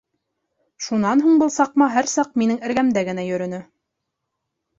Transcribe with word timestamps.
Шунан 0.85 1.21
һуң 1.25 1.37
был 1.43 1.51
саҡма 1.55 1.89
һәр 1.97 2.09
саҡ 2.15 2.33
минең 2.43 2.59
эргәмдә 2.71 3.05
генә 3.11 3.27
йөрөнө. 3.29 3.61